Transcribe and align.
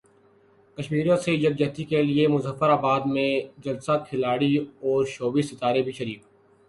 کشمیریوں 0.77 1.17
سے 1.17 1.31
یکجہتی 1.33 1.83
کیلئے 1.83 2.25
مظفر 2.27 2.69
اباد 2.69 3.01
میں 3.07 3.29
جلسہ 3.63 4.03
کھلاڑی 4.09 4.55
اور 4.57 5.05
شوبز 5.07 5.49
ستارے 5.49 5.81
بھی 5.81 5.91
شریک 5.91 6.21